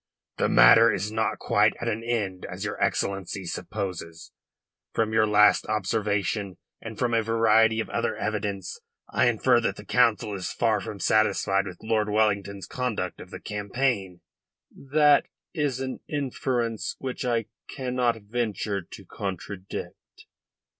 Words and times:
"The 0.37 0.49
matter 0.49 0.91
is 0.91 1.11
not 1.11 1.37
quite 1.37 1.75
at 1.79 1.87
an 1.87 2.03
end, 2.03 2.43
as 2.49 2.65
your 2.65 2.81
Excellency 2.83 3.45
supposes. 3.45 4.31
From 4.95 5.13
your 5.13 5.27
last 5.27 5.67
observation, 5.67 6.57
and 6.81 6.97
from 6.97 7.13
a 7.13 7.21
variety 7.21 7.79
of 7.79 7.87
other 7.91 8.17
evidence, 8.17 8.79
I 9.11 9.27
infer 9.29 9.61
that 9.61 9.75
the 9.75 9.85
Council 9.85 10.33
is 10.33 10.51
far 10.51 10.81
from 10.81 10.97
satisfied 10.99 11.67
with 11.67 11.83
Lord 11.83 12.09
Wellington's 12.09 12.65
conduct 12.65 13.21
of 13.21 13.29
the 13.29 13.39
campaign." 13.39 14.21
"That 14.75 15.27
is 15.53 15.79
an 15.79 15.99
inference 16.09 16.95
which 16.97 17.23
I 17.23 17.45
cannot 17.69 18.19
venture 18.23 18.81
to 18.81 19.05
contradict. 19.05 20.25